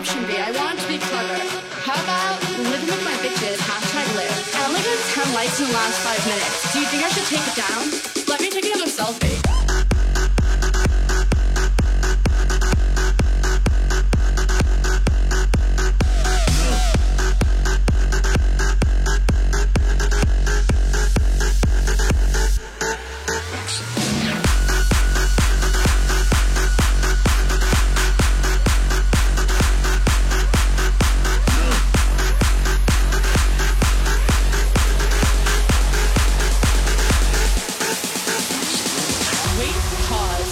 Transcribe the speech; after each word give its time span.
I 0.00 0.50
want 0.56 0.78
it 0.78 0.82
to 0.82 0.88
be 0.88 0.96
clever. 0.96 1.36
How 1.84 1.92
about 2.02 2.40
living 2.56 2.88
with 2.88 3.04
my 3.04 3.12
bitches, 3.20 3.58
hashtag 3.58 4.16
live. 4.16 4.54
I 4.56 4.66
only 4.66 4.80
got 4.80 4.96
10 5.26 5.34
likes 5.34 5.60
in 5.60 5.66
the 5.66 5.74
last 5.74 6.00
five 6.00 6.26
minutes. 6.26 6.72
Do 6.72 6.80
you 6.80 6.86
think 6.86 7.04
I 7.04 7.10
should 7.10 7.26
take 7.26 7.46
it 7.46 7.56
down? 7.56 8.19